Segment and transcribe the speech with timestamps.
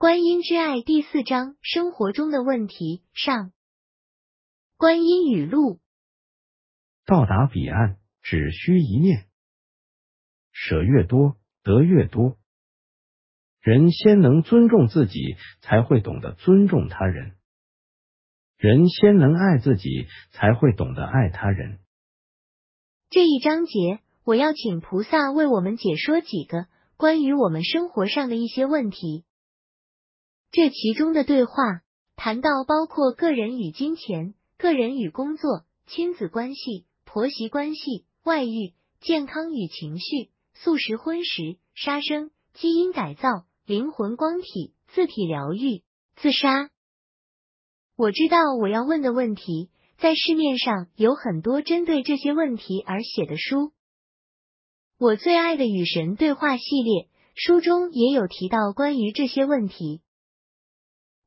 [0.00, 3.50] 观音之爱第四章：生活中的问题上。
[4.76, 5.80] 观音语录：
[7.04, 9.26] 到达彼岸只需一念，
[10.52, 12.38] 舍越多得越多。
[13.60, 17.32] 人先能尊重自己，才会懂得尊重他人；
[18.56, 21.80] 人先能爱自己，才会懂得爱他人。
[23.10, 29.24] 这一章节，我要请菩萨为我们解说几个关于我们生活上的一些问题。
[30.50, 31.52] 这其中的对话
[32.16, 43.28] 谈到包括个人与金钱、个人与工作、亲子关系、婆媳关系、外遇、健康与情绪、素食荤食、杀生、基因改造、
[43.66, 45.82] 灵魂光体、自体疗愈、
[46.16, 46.70] 自杀。
[47.94, 53.72] 我知道我要问的问题，在市面上有很多针对这些问题而写的书。
[54.98, 60.00] 我最爱的与神对话系列书中也有提到关于这些问题。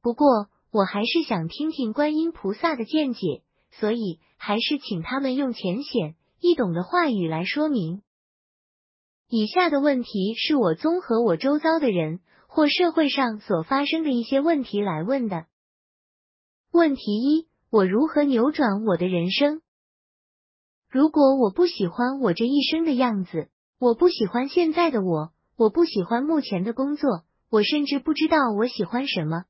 [0.01, 8.01] 不过，我还是想听听观音菩萨的见解，所以还是请他们用浅显易懂的话语来说明。
[9.29, 15.45] 以下的问题是我综合我周遭的人或社会上所发生的一些问题来问的。
[16.71, 19.61] 问题一：我如何扭转我的人生？
[20.89, 29.45] 如果我不喜欢我这一生的样子，我不喜欢现在的我，我不喜欢目前的工作，我甚至不知道我喜欢什么。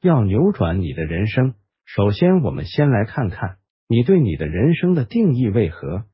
[0.00, 6.04] 要扭转你的人生，首先我们先来看看你对你的人生的定义为何。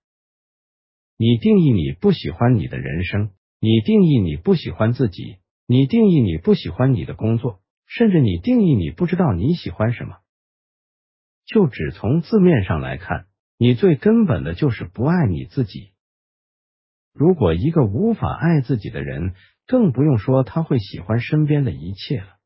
[1.16, 10.16] 你定义你不喜欢你的人生，你定义你不喜欢自己，你定义你不喜欢你的工作，甚至你定义你不知道你喜欢什么。
[11.44, 13.26] 就只从字面上来看，
[13.58, 15.90] 你最根本的就是不爱你自己。
[17.12, 19.34] 如果一个无法爱自己的人，
[19.66, 22.39] 更不用说他会喜欢身边的一切了。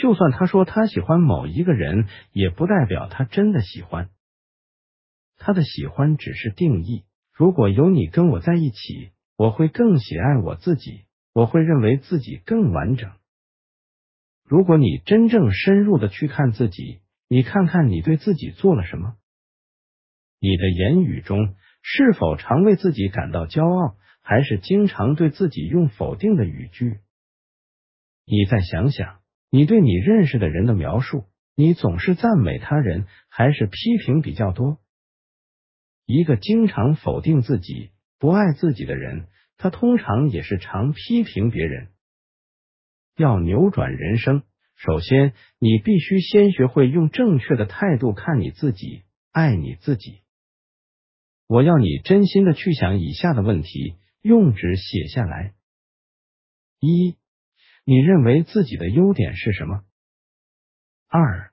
[0.00, 4.10] 就算他说他喜欢某一个人，也不代表他真的喜欢。
[5.38, 7.04] 他的喜欢只是定义。
[7.32, 13.10] 如果有你跟我在一起，我会更喜爱我自己，我会认为自己更完整。
[14.44, 19.16] 如果你真正深入的去看自己，你看看你对自己做了什么？
[20.38, 27.00] 你的言语中是否常为自己感到骄傲，还是经常对自己用否定的语句？
[28.26, 29.18] 你再想想。
[29.50, 34.78] 你对你认识的人的描述，你总是赞美他人还是批评比较多？
[36.04, 39.26] 一个经常否定自己、不爱自己的人，
[39.56, 41.88] 他通常也是常批评别人。
[43.16, 44.42] 要扭转人生，
[44.76, 50.20] 首先你必须先学会用正确的态度看你自己，爱你自己。
[51.46, 55.54] 我要你真心的去想以下的问题，用纸写下来。
[56.80, 57.16] 一。
[57.90, 59.82] 你认为自己的优点是什么？
[61.06, 61.52] 二，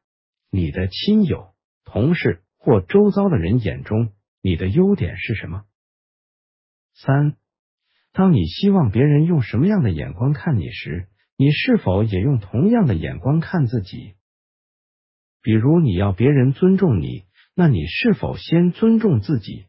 [0.49, 1.53] 你的亲友、
[1.85, 5.63] 同事或周遭的人眼中，你的优点是什么？
[6.93, 7.37] 三，
[8.11, 11.07] 当你希望别人用什么样的眼光看你时，
[11.37, 14.17] 你是否也用同样的眼光看自己？
[15.41, 17.23] 比如你要别人尊重你，
[17.55, 19.67] 那你是否先尊重自己？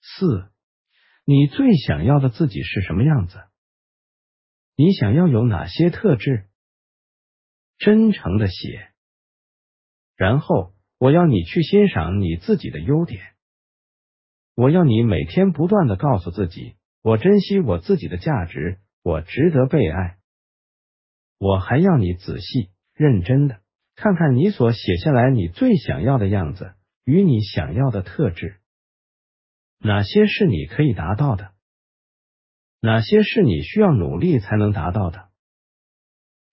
[0.00, 0.52] 四，
[1.24, 3.42] 你最想要的自己是什么样子？
[4.74, 6.46] 你想要有哪些特质？
[7.78, 8.90] 真诚的写，
[10.16, 13.22] 然后我要你去欣赏你自己的优点。
[14.54, 20.18] 我要你每天不断的告诉自己，我珍惜我自己的价值，我值得被爱。
[21.38, 23.60] 我还要你仔细、认真的
[23.96, 26.74] 看看你所写下来你最想要的样子
[27.04, 28.60] 与你想要的特质，
[29.78, 31.51] 哪些是你可以达到的？
[32.84, 35.28] 哪些是你需要努力才能达到的？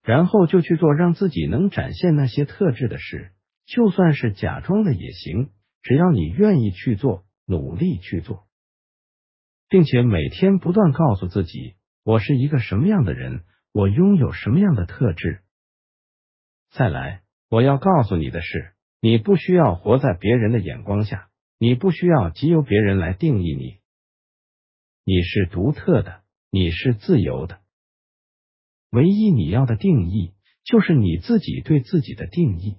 [0.00, 3.32] 然后就去做让自己能展现那些特质的事，
[3.66, 5.50] 就算是假装的也行，
[5.82, 8.46] 只要你愿意去做，努力去做，
[9.68, 11.74] 并且每天不断告诉自己：
[12.04, 13.42] 我是一个什么样的人，
[13.72, 15.40] 我拥有什么样的特质。
[16.70, 21.28] 再来，我要告诉你的是，你不需要活在别人的眼光下，
[21.58, 23.80] 你不需要藉由别人来定义你。
[25.02, 26.19] 你是独特的，
[26.50, 27.60] 你是自由的。
[28.90, 30.32] 唯一你要的定义，
[30.64, 32.76] 就是你自己对自己的定义。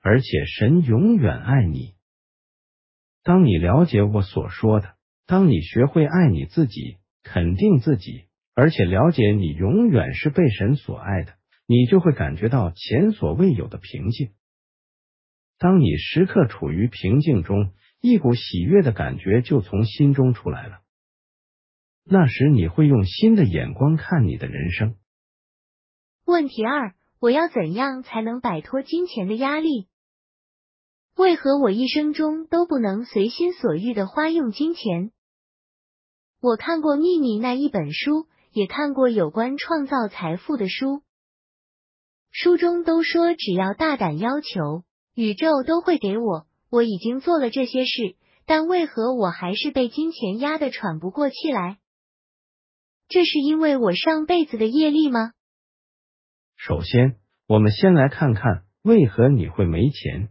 [0.00, 1.94] 而且神永远爱你。
[3.24, 4.94] 当你了解我所说的，
[5.26, 11.34] 当你学会爱你自己，肯定自己，而且了解你永远是被神所爱的，
[11.66, 14.30] 你就会感觉到前所未有的平静。
[15.58, 20.82] 当你时刻处于平静中，一股喜悦的感觉就从心中出来了。
[22.08, 24.94] 那时你会用新的眼光看你的人生，
[26.24, 29.88] 问题二：我要怎样才能摆脱金钱的压力？
[31.16, 35.10] 为何我一生中都不能随心所欲的花用金钱？
[36.40, 41.02] 我看过《秘密》那一本书，也看过有关创造财富的书，
[42.30, 46.46] 书中都说只要大胆要求，宇宙都会给我。
[46.70, 48.14] 我已经做了这些事，
[48.44, 51.78] 但为何我还是被金钱压得喘不过气来？
[53.08, 55.32] 这是因为我上辈子的业力吗？
[56.56, 57.16] 首先，
[57.46, 60.30] 我们先来看看为何你会没钱。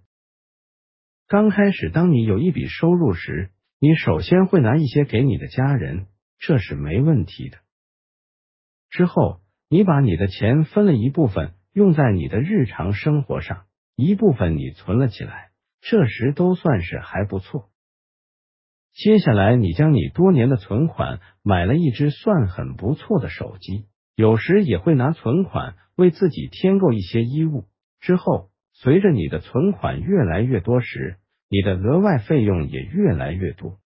[1.27, 6.07] 刚开始，当你有一笔收入时，你首先会拿一些给你的家人，
[6.38, 7.60] 这是没问题的。
[8.89, 9.39] 之后，
[9.69, 17.69] 你把你的钱分了一部分用在你的日常生活上，一部分你存了起来，这时都算是还不错。
[18.95, 27.65] 接下来，你将你多年的存款买了一只算很不错的手机，有时也会拿存款为自己添购一些衣物。
[28.00, 28.50] 之后。
[28.77, 31.15] 随着你的存款越来越多时，
[31.50, 33.80] 你的额外费用也越来越多。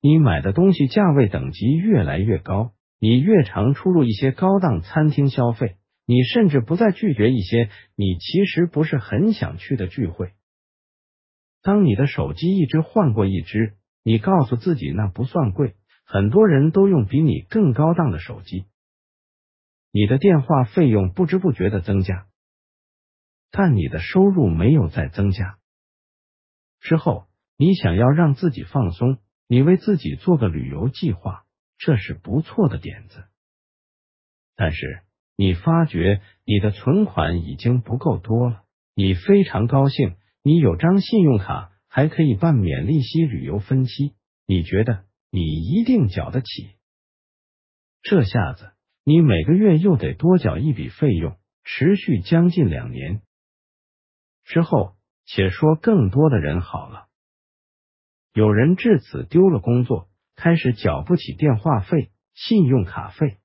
[0.00, 2.70] 你买的东西价位等级越来越高，
[3.00, 5.74] 你越常出入一些高档餐厅消费，
[6.06, 10.30] 你甚至不再拒绝一些你其实不是很想去的聚会。
[11.60, 13.74] 当你的手机一直换过一只，
[14.04, 15.74] 你告诉自己那不算贵，
[16.04, 18.66] 很多人都用比你更高档的手机。
[19.90, 22.26] 你的电话费用不知不觉的增加。
[23.50, 25.58] 但你的收入没有再增加。
[26.80, 31.44] 之后，你想要让自己放松，你为自己做个旅游计划，
[31.78, 33.24] 这是不错的点子。
[34.56, 35.02] 但是，
[35.36, 38.64] 你发觉你的存款已经不够多了。
[38.96, 44.16] 你非常高兴，你有张信用卡，还可以办免利息旅游分期，
[44.48, 46.74] 你觉得你一定缴得起。
[48.02, 48.72] 这下子，
[49.04, 53.22] 你每个月又得多缴一笔费用，持续将近两年。
[54.42, 57.06] 之后，且说更多的人好了。
[58.32, 63.38] 有人至此丢了工作，开始缴不起电话费、信用卡费；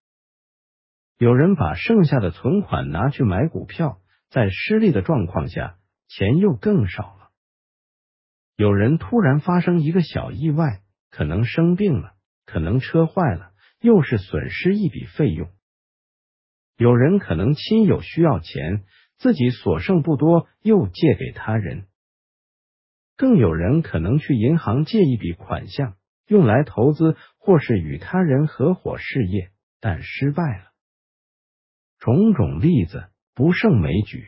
[1.19, 7.18] 有人把剩下的存款拿去买股票，在失利的状况下，钱又更少。
[8.59, 12.11] 有人突然发生一个小意外，可能生病了，
[12.45, 15.49] 可能车坏了，又是损失一笔费用。
[16.75, 18.83] 有人可能亲友需要钱。
[19.17, 21.87] 自己所剩不多，又借给他人；
[23.17, 25.95] 更有人可能去银行借一笔款项，
[26.27, 29.51] 用来投资或是与他人合伙事业，
[29.81, 30.71] 但失败了。
[31.97, 34.25] 种种例子不胜枚举。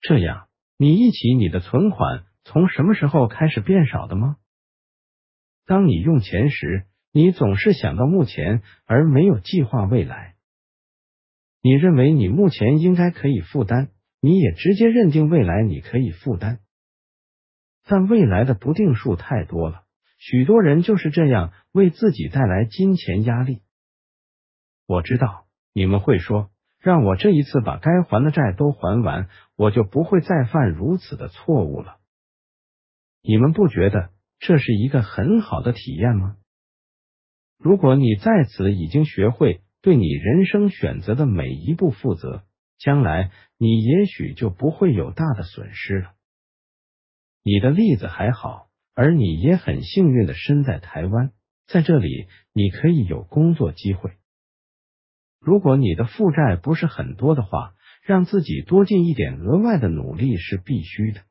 [0.00, 4.36] 这样，你一起你的存款从什么时候开始变少的吗？
[5.64, 10.34] 当你用钱时，你总是想到目前，而没有计划未来。
[11.62, 13.90] 你认为你目前应该可以负担，
[14.20, 16.58] 你也直接认定未来你可以负担，
[17.86, 19.84] 但未来的不定数太多了，
[20.18, 23.62] 许多人就是这样为自己带来金钱压力。
[24.86, 26.50] 我知道你们会说，
[26.80, 31.98] 让我这一次把该还的债都还完，我就不会再犯如此的错误了。
[33.22, 36.36] 你们不觉得这是一个很好的体验吗？
[37.58, 39.62] 如果你在此已经学会。
[39.84, 42.44] 对你人生选择的每一步负责，
[42.78, 46.12] 将来你也许就不会有大的损失了。
[47.42, 51.32] 你的例子还好，而你也很幸运的身在台湾，
[51.66, 54.12] 在这里你可以有工作机会。
[55.40, 57.74] 如果你的负债不是很多的话，
[58.04, 61.22] 让自己多尽一点额外的努力是必须的。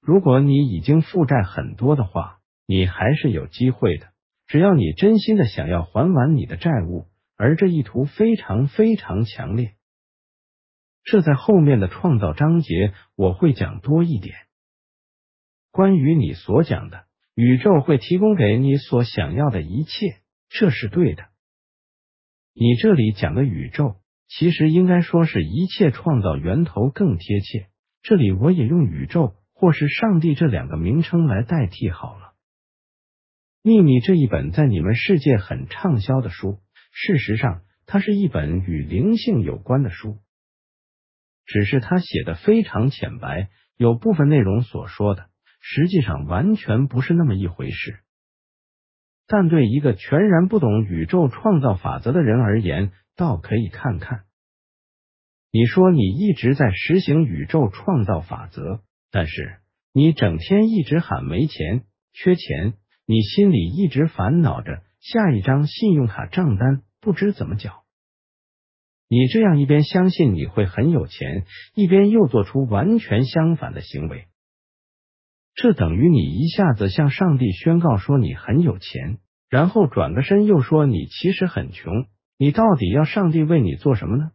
[0.00, 4.08] 如果你已经负债很多的话，你还是有机会的，
[4.46, 7.06] 只要你真心的想要还完你的债务。
[7.36, 9.72] 而这一图非常非常强烈，
[11.04, 14.34] 这在后面的创造章节我会讲多一点。
[15.70, 21.28] 关于你所讲的，宇宙会提供给你所想要的一切，这是对的。
[22.52, 23.96] 你这里讲的宇宙，
[24.28, 27.68] 其实应该说是一切创造源头更贴切。
[28.02, 32.32] 这里我也用宇宙或是上帝这两个名称来代替好了。
[33.62, 36.60] 秘密这一本在你们世界很畅销的书。
[36.92, 40.16] 事实上，它是一本与灵性有关的书，
[41.44, 45.28] 只是他写的非常浅白，有部分内容所说的，
[45.60, 48.00] 实际上完全不是那么一回事。
[49.26, 54.22] 但对一个全然不懂宇宙创造法则的人而言，倒可以看看。
[55.52, 59.58] 你说你一直在实行宇宙创造法则，但是
[59.92, 62.74] 你整天一直喊没钱、缺钱，
[63.06, 64.82] 你心里一直烦恼着。
[65.00, 67.84] 下一张信用卡账单不知怎么缴，
[69.08, 74.26] 你这样一边相信你会很有钱，一边又做出完全相反的行为，
[75.54, 82.06] 这等于你一下子向上帝宣告说你很有钱，然后转个身又说你其实很穷。
[82.36, 84.32] 你到底要上帝为你做什么呢？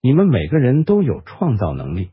[0.00, 2.10] 你们每个人都有创造能力，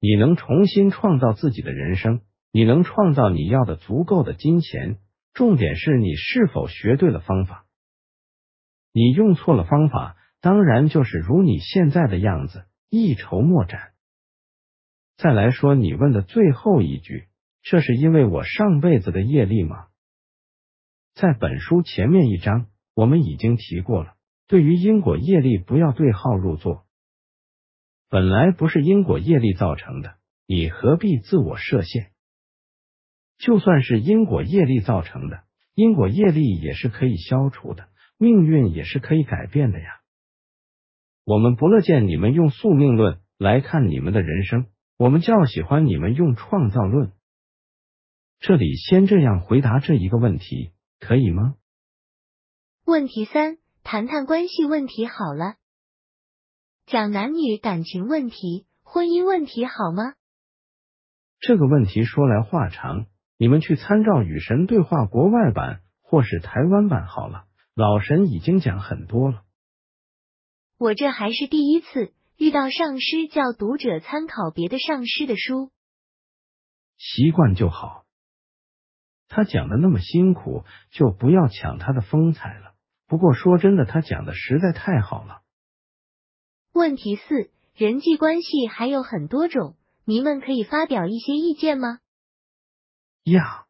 [0.00, 2.20] 你能重新创造自己的人生，
[2.52, 4.98] 你能创造你要的足够的金钱。
[5.34, 7.66] 重点是你是否学对了方法。
[8.92, 13.92] 你用错了方法，当然就是如你现在的样子，一筹莫展。
[15.16, 17.28] 再来说你问的最后一句，
[17.62, 19.86] 这是因为我上辈子的业力吗？
[21.14, 22.66] 在本书前面一章。
[22.94, 24.14] 我们已经提过了，
[24.48, 26.84] 对于因果业力不要对号入座，
[28.10, 32.10] 本来不是因果业力造成的，你何必自我设限？
[33.38, 35.42] 就算是因果业力造成的，
[35.74, 40.00] 因果业力也是可以消除的，命运也是可以改变的呀。
[41.24, 47.12] 我们不乐见你们用宿命论来看你们的人生，我们较喜欢你们用创造论。
[48.40, 51.56] 这里先这样回答这一个问题，可以吗？
[52.86, 55.56] 问题三：谈谈关系问题好了，
[56.88, 60.14] 讲男女感情问题、婚姻问题好吗？
[61.38, 63.04] 这个问题说来话长，
[63.36, 67.44] 你们去参照《与神对话》国外版或是台湾版好了。
[67.74, 69.42] 老神已经讲很多了。
[70.78, 75.70] 我这还是第一次遇到上师叫读者参考别的上师的书，
[76.96, 78.06] 习惯就好。
[79.28, 82.72] 他讲的那么辛苦，就不要抢他的风采了。
[83.06, 85.42] 不过说真的，他讲的实在太好了。
[86.78, 91.98] 问题四：人际关系还有很多种，您们可以发表一些意见吗？
[93.24, 93.66] 呀，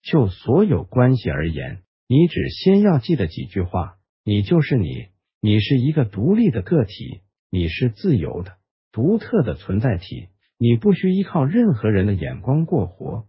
[0.00, 5.08] 就所有关系而言，你只先要记得几句话：你就是你，
[5.40, 8.58] 你是一个独立的个体，你是自由的、
[8.92, 10.28] 独特的存在体，
[10.58, 13.26] 你不需依靠任何人的眼光过活。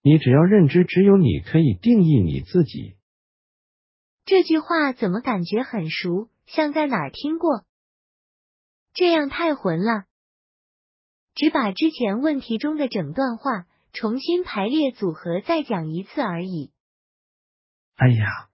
[0.00, 2.96] 你只要认知，只有你可以定义你自己。
[4.24, 7.64] 这句话怎么感觉很熟，像在哪儿听过？
[8.92, 10.04] 这样太混了，
[11.34, 16.70] 只把之前问题中的整段话重新排列组合再讲一次而已。
[17.96, 18.50] 哎呀，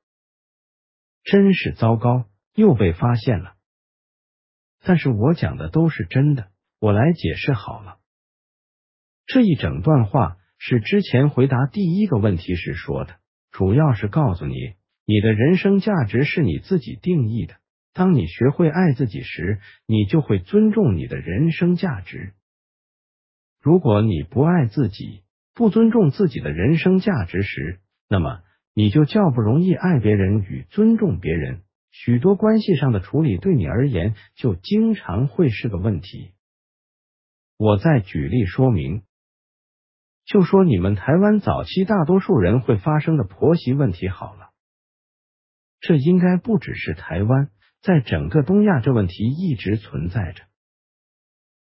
[1.25, 3.55] 真是糟糕，又被发现了。
[4.83, 7.99] 但是我讲的都是真的，我来解释好了。
[9.27, 13.21] 这一整段话是之前回答第一个问题时说的，
[13.51, 14.55] 主要是告诉你。
[15.05, 17.57] 你的人生价值是你自己定义的。
[17.93, 22.35] 当你学会爱自己时，你就会尊重你的人生价值。
[23.61, 25.23] 如果你不爱自己，
[25.55, 28.43] 不尊重自己的人生价值时，那么
[28.75, 31.63] 你就较不容易爱别人与尊重别人。
[31.91, 36.33] 许多关系上的处理对你而言，就经常会是个问题。
[37.57, 39.03] 我再举例说明，
[40.25, 44.51] 就说你们台湾早期大多数人会发生的婆媳问题好了。
[45.81, 47.51] 这应该不只是台湾，
[47.83, 50.45] 在整个东亚，这问题一直存在着。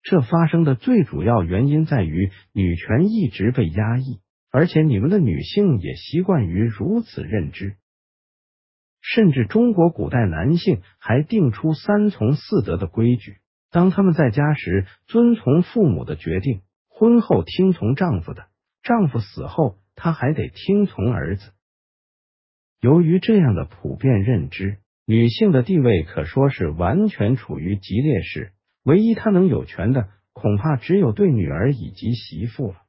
[0.03, 4.19] 这发生的最主要原因在于女权一直被压抑，
[4.51, 7.77] 而且你们的女性也习惯于如此认知。
[9.01, 13.37] 甚至中国古代男性还定出三从四德的规矩：
[13.71, 18.43] 当他们在家时，遵从父母的决定；婚后听从丈夫的；
[18.83, 21.51] 丈夫死后，他还得听从儿子。
[22.79, 28.53] 由于这样的普遍认知，女性的地位可说是完全处于极劣势。
[28.83, 32.81] 唯一她能有权的，恐怕只有对女儿以及媳妇了。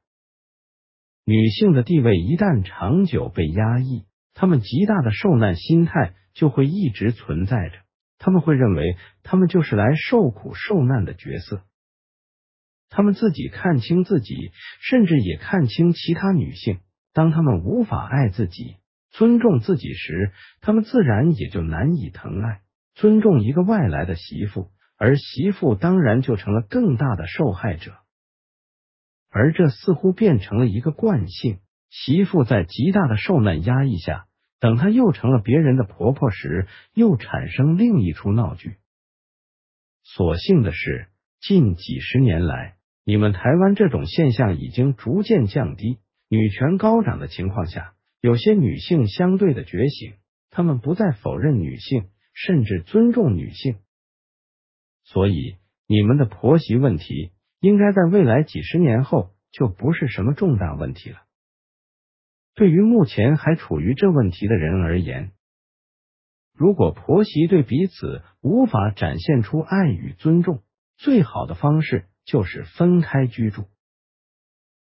[1.25, 7.77] 女性的地位一旦长久被压抑，她们极大的受难心态就会一直存在着。
[8.17, 11.61] 他们会认为，他们就是来受苦受难的角色。
[12.89, 14.33] 他们自己看清自己，
[14.81, 16.79] 甚至也看清其他女性。
[17.13, 18.77] 当他们无法爱自己。
[19.09, 22.61] 尊重自己时，他们自然也就难以疼爱、
[22.93, 27.93] 尊重一个外来的媳妇，而媳妇当然就成了更大的受害者。
[29.29, 31.59] 而这似乎变成了一个惯性：
[31.89, 34.25] 媳妇在极大的受难压抑下，
[34.59, 38.77] 等她又成了别人的婆婆时，又产生另一出闹剧。
[40.03, 41.07] 所幸的是，
[41.41, 45.99] 近几十年来，你们台湾这种现象已经逐渐降低，
[46.29, 47.93] 女权高涨的情况下。
[48.19, 50.13] 有些女性相对的觉醒，
[50.49, 53.77] 她们不再否认女性，甚至尊重女性。
[55.03, 55.57] 所以，
[55.87, 61.21] 你们的婆媳问题应该在未来几十年后就不是什么重大问题了。
[62.55, 65.31] 对于目前还处于这问题的人而言，
[66.53, 70.63] 如果婆媳对彼此无法展现出爱与尊重，
[70.97, 73.65] 最好的方式就是分开居住。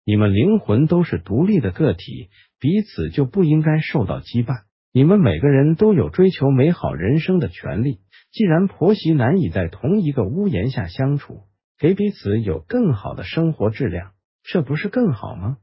[0.05, 2.29] 你们灵魂都是独立的个体，
[2.59, 4.63] 彼此就不应该受到羁绊。
[4.91, 7.99] 你们每个人都有追求美好人生的权利。
[8.31, 11.43] 既然婆媳难以在同一个屋檐下相处，
[11.77, 15.57] 给彼此有更好的生活质量，这不是更好吗？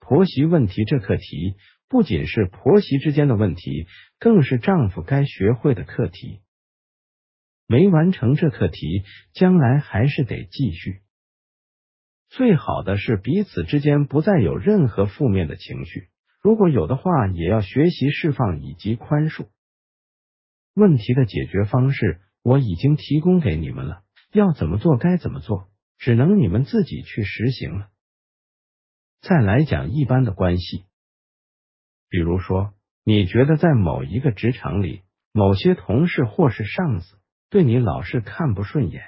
[0.00, 1.54] 婆媳问题这课题
[1.88, 3.86] 不仅是婆媳之间的问题，
[4.18, 6.40] 更是丈夫该学会的课题。
[7.66, 11.02] 没完成这课题，将来还是得继续。
[12.28, 16.08] 最好的是彼此之间不再有任何负面的情绪，
[16.42, 19.48] 如果有的话，也要学习释放以及宽恕。
[20.74, 27.88] 问题的解决方式我已经提供给你们了，要怎么做该怎么做，只能你们自己去实行了。
[29.20, 30.84] 再来讲一般的关系，
[32.10, 37.16] 比如说，你觉得在某一个职场里，某些同事或是上司
[37.48, 39.02] 对你老是看不顺眼，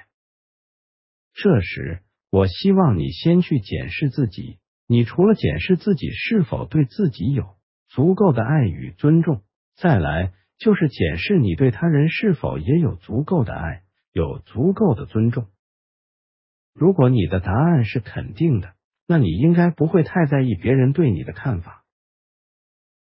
[1.33, 2.01] 这时。
[2.31, 4.57] 我希望你先去检视自己，
[4.87, 7.57] 你除了检视自己是否对自己有
[7.89, 9.41] 足够的爱与尊重，
[9.75, 13.83] 再来就是检视你对他人是否也有足够的爱，
[14.13, 15.47] 有足够的尊重。
[16.73, 21.83] 如果你的答案是肯定的，那你应该不会太在意别人对你的看法。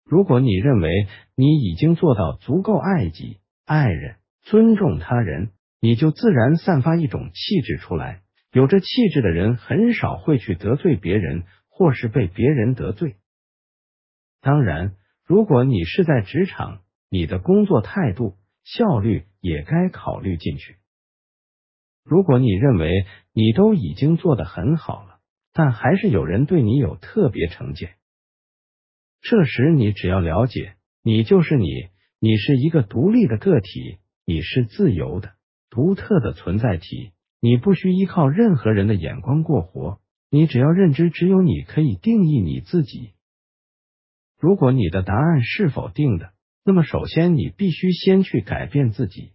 [0.06, 5.50] 如果你认为你已经做到足够爱己、爱人、尊重他人，
[5.82, 8.22] 你就自然散发一种气质出来。
[8.52, 13.16] 有着气质的人很少会去得罪别人，或是被别人得罪。
[14.40, 20.76] 当然，如果你是在职场，你的工作态度、效率也该考虑进去。
[22.04, 25.20] 如果你认为你都已经做得很好了，
[25.52, 27.96] 但还是有人对你有特别成见，
[29.20, 31.68] 这时你只要了解，你就是你，
[32.18, 35.34] 你是一个独立的个体，你是自由的、
[35.68, 37.12] 独特的存在体。
[37.40, 43.12] 你不需依靠任何人的眼光过活，你只要认知只有你可以定义你自己。
[44.38, 46.32] 如果你的答案是否定的，
[46.64, 49.32] 那么首先你必须先去改变自己，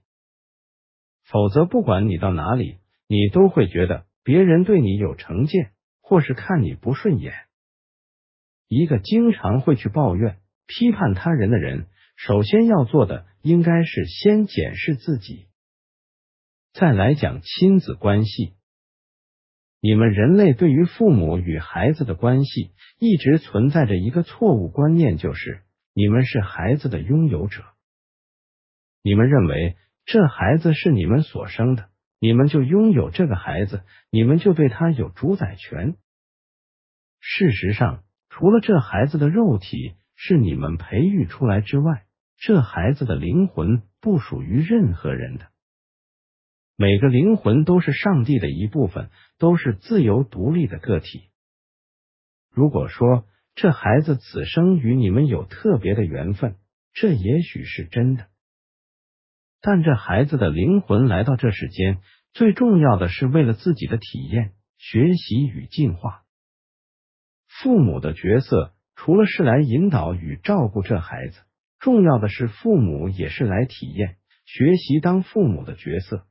[1.23, 7.33] 否则不管你到哪里，你都会觉得别人对你有成见，或是看你不顺眼。
[8.67, 15.47] 一个经常会去抱怨、批判他人的人，首先要做的应该是先检视自己。
[16.73, 18.55] 再来讲亲子关系，
[19.79, 25.61] 你们人类对于父母与孩子的关系一直存在着一个错误观念，就是
[25.93, 27.63] 你们是孩子的拥有者。
[29.03, 35.95] 你们认为这孩子是你们所生的，你们就拥有这个孩子，你们就对他有主宰权。
[37.19, 45.52] 事实上，除了这孩子的肉体是你们培育出来之外，这孩子的灵魂不属于任何人的。
[46.75, 51.29] 每个灵魂都是上帝的一部分，都是自由独立的个体。
[52.49, 56.55] 如果说这孩子此生与你们有特别的缘分，
[56.93, 58.27] 这也许是真的。
[59.61, 61.99] 但这孩子的灵魂来到这世间，
[62.33, 66.23] 最重要的是为了自己的体验、学习与进化。
[67.47, 71.39] 父母的角色除了是来引导与照顾这孩子，
[71.79, 76.25] 重要的是父母也是来体验、学习当父母的角色。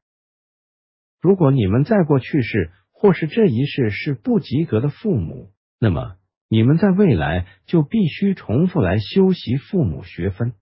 [1.23, 6.17] 如果你们在过去世或是这一世是不及格的父母，那么
[6.49, 10.55] 你们在未来就必须重复来修习父母学分。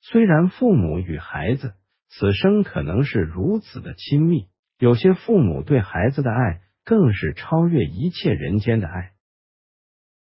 [0.00, 1.74] 虽然父母与孩子
[2.08, 9.12] 此生可能是如此的亲密，有些父母对孩子的爱更是超越一切人间的爱，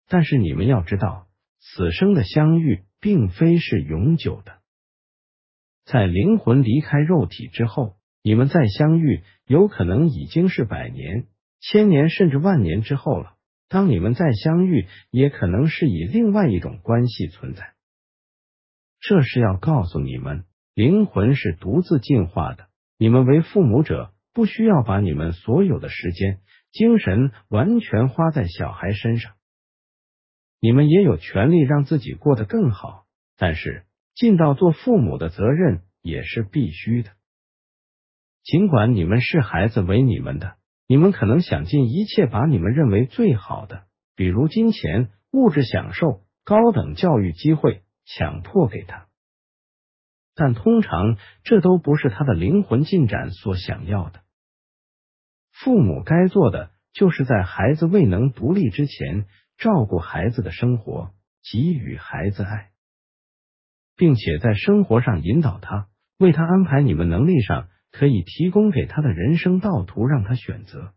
[0.09, 1.29] 但是你们要知道，
[1.61, 4.59] 此生的相遇并非是永久的，
[5.85, 7.95] 在灵魂离开肉体之后。
[8.27, 11.27] 你们再相遇，有可能已经是百年、
[11.61, 13.35] 千年甚至万年之后了。
[13.69, 17.75] 当你们再相遇，也可能是以另外一种关系存在。
[18.99, 22.69] 这是要告诉你们，灵魂是独自进化的。
[22.97, 26.41] 你们为父母者，不需要把你们所有的时间、
[26.73, 29.35] 精神完全花在小孩身上。
[30.61, 33.05] 你们也有权利让自己过得更好，
[33.37, 33.85] 但是
[34.15, 37.11] 尽到做父母的责任也是必须的。
[38.45, 49.07] 尽管你们视孩子为你们的，你们可能想尽一切把你们认为最好的，比如金钱、物质享受、高等教育机会，强迫给他。
[50.35, 54.21] 但通常这都不是他的灵魂进展所想要的。
[55.51, 59.25] 父母该做的，就是在孩子未能独立之前，
[59.57, 62.73] 照顾孩子的生活，给予孩子爱。
[63.97, 65.87] 并且在生活上引导他，
[66.19, 70.95] 为他安排你们能力上可以提供给他的人生道途，让他选择。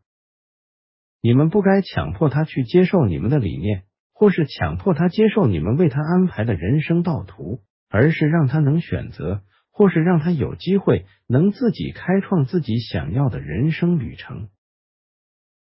[1.21, 3.83] 你们不该强迫他去接受你们的理念，
[4.13, 14.49] 或是强迫他接受你们为他安排的人生道途，而是让他能选择，或是让他有机会能自己开创自己想要的人生旅程。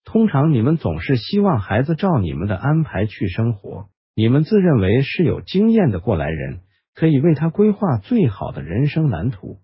[0.04, 3.90] 通常，你们总是希望孩子照你们的安排去生活。
[4.14, 6.60] 你们自认为是有经验的过来人，
[6.94, 9.58] 可以为他规划最好的人生蓝图。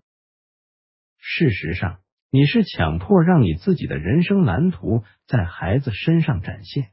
[1.23, 1.99] 事实上，
[2.31, 6.89] 你是强迫让你自己的人生蓝图在孩子身上展现。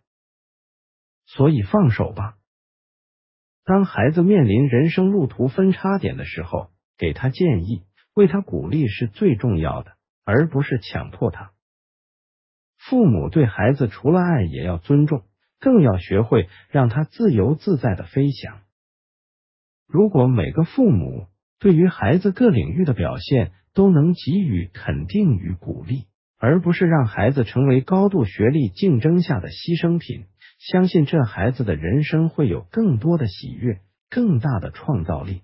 [1.24, 2.36] 所以，放手吧。
[3.64, 11.52] 当孩子面临人生路途分叉点的时候，给他建议，为他鼓励是最重要的，而不是强迫他。
[12.76, 15.24] 父母对孩子除了爱，也要尊重，
[15.58, 18.60] 更要学会让他自由自在的飞翔。
[19.86, 21.28] 如果每个父母
[21.60, 26.06] 对于孩子各领域的表现都能给予肯定与鼓励，
[26.38, 30.26] 而不是让孩子成为高度学历竞争下的牺牲品，
[30.58, 35.42] 相信这孩子的人生会有更多的喜悦，更大的创造力。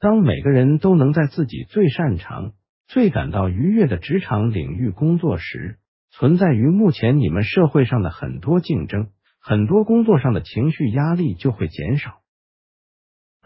[0.00, 2.52] 当每个人都能在自己最擅长、
[2.86, 5.78] 最感到愉悦的职场领域工作时，
[6.10, 12.20] 存在于目前你们社会上的很多竞争，很多工作上的情绪压力就会减少。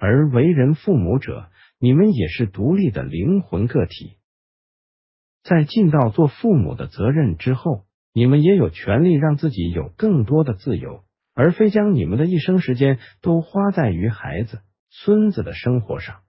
[0.04, 4.16] 而为人父母者，你们也是独立的灵魂个体，
[5.44, 16.22] 在尽到做父母的责任之后，你们也有权利让自己有更多的自由，而非将你们的一生时间都花在于孩子、孙子的生活上。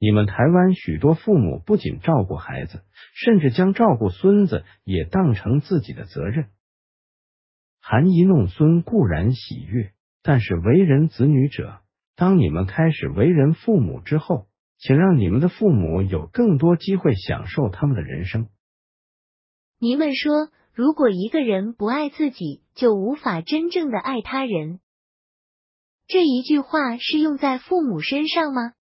[0.00, 2.82] 你们台湾许多父母不仅照顾孩子，
[3.14, 6.48] 甚至将照顾孙子也当成自己的责任。
[7.80, 11.79] 含饴弄孙固然喜悦，但是为人子女者，
[12.20, 18.50] 当你们开始为人父母之后，请让你们的父母有更多机会享受他们的人生。
[19.78, 24.80] 你们说，如果一个人不爱自己，就无法真正的爱他人。
[26.08, 28.74] 这一句话是用在父母身上吗？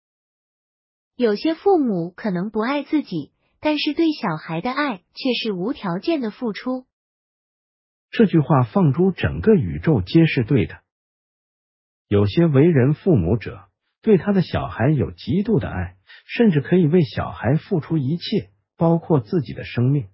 [1.14, 6.86] 有些父母可能不爱自己，但是对小孩的爱却是无条件的付出。
[8.08, 10.85] 这句话放诸整个宇宙皆是对的。
[12.08, 13.64] 有些为人父母者
[14.02, 20.08] 对他的小孩有极度的爱，甚至可以为小孩付出一切，包括自己的生命。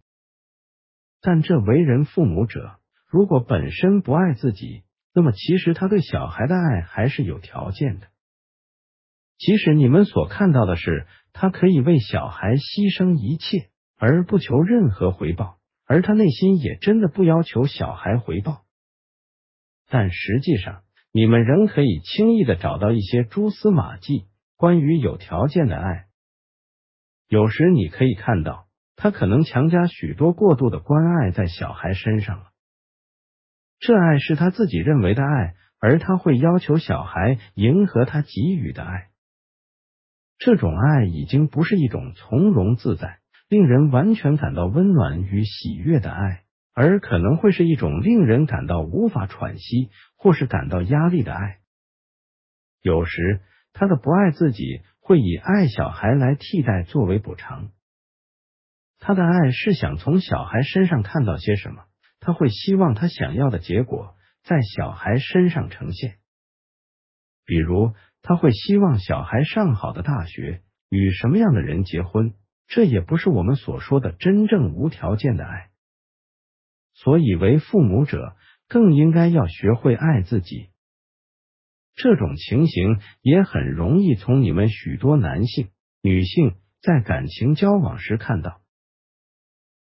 [1.20, 8.08] 但这为人父母者如果本身不爱自己，那么其实他对小孩的爱还是有条件的。
[9.36, 18.62] 即使你们所看到的是他可以为小孩牺牲一切而不求任何回报，而他内心也真的不要求小孩回报，
[19.88, 24.24] 但实际上你们仍可以轻易的找到一些蛛丝马迹
[24.56, 26.06] 关于有条件的爱。
[27.28, 32.46] 有时你可以看到他可能强加许多过度的关爱在小孩身上了，
[33.78, 39.08] 这爱是他自己认为的爱，而他会要求小孩迎合他给予的爱。
[40.38, 46.42] 这种爱已经不是一种从容自在、令人完全感到温暖与喜悦的爱，
[46.74, 51.58] 而可能会是一种令人感到无法喘息或是感到压力的爱。
[52.80, 53.40] 有时，
[53.72, 57.70] 他的不爱自己会以爱小孩来替代作为补偿。
[58.98, 61.84] 他的爱是想从小孩身上看到些什么，
[62.20, 66.18] 他会希望他想要的结果在小孩身上呈现，
[67.44, 67.94] 比如。
[68.24, 72.34] 他会希望小孩上好的大学，与什么样的人结婚？
[72.68, 75.71] 这也不是我们所说的真正无条件的爱。
[76.94, 78.36] 所以，为父母者
[78.68, 80.68] 更应该要学会爱自己。
[81.94, 85.68] 这种情形也很容易从你们许多男性、
[86.02, 88.60] 女性在感情交往时看到。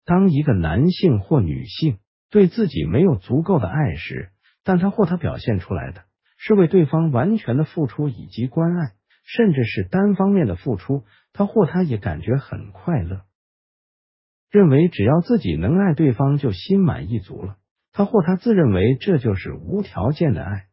[0.06, 4.32] 当一个男性或女性对自己没有足够的爱时，
[4.64, 6.06] 但他或他表现出来的。
[6.42, 8.94] 是为对方完全的付出以及关爱，
[9.26, 13.26] 甚至是单方面的付出，他或他也感觉很快乐，
[14.50, 17.58] 认为只要自己能爱对方就心满意足了。
[17.92, 20.68] 他或他自认为这就是无条件的爱。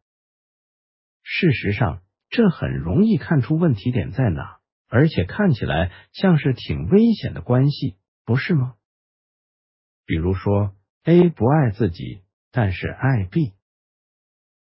[1.22, 4.58] 事实上，这很容易看出问题点在哪，
[4.88, 8.74] 而且看起来像是挺危险的关系，不是吗？
[10.04, 13.54] 比如说，A 不爱自己，但是爱 B。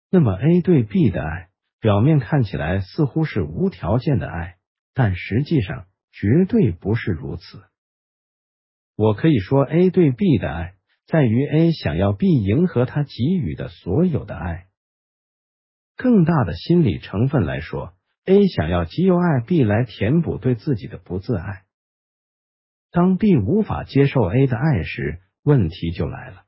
[0.10, 4.56] 那么，A 对 B 的爱表面看起来似乎是无条件的爱，
[4.94, 7.64] 但实际上绝对不是如此。
[8.98, 10.74] 我可以说，A 对 B 的爱
[11.06, 14.66] 在于 A 想要 B 迎合他给予的所有的爱。
[15.96, 17.94] 更大的心理成分来说
[18.26, 21.64] A 想要藉由爱 B 来填补对自己的不自爱。
[22.90, 26.46] 当 B 无法接受 A 的爱时，问题就来了。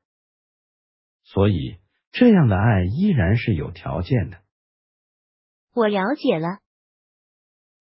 [1.23, 1.77] 所以，
[2.11, 4.37] 这样的爱依然是有条件的。
[5.75, 6.59] 我了解了。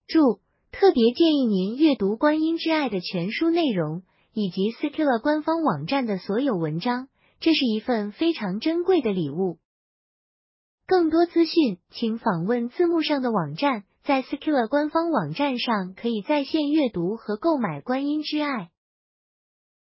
[0.07, 7.09] 注：特别建议您阅读《观音之爱》的全书内容，以及 Secula 官方网站的所有文章，
[7.41, 9.59] 这是一份非常珍贵的礼物。
[10.87, 13.85] 更多资讯，请访问字幕上的网站。
[14.05, 18.49] 在 Secula 官方网站上，可以在线阅读和购买《观音之爱》。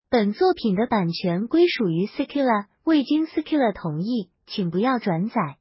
[0.10, 5.58] 本作品的版权归属于 Secula，未经 Secula 同意，请不要转载。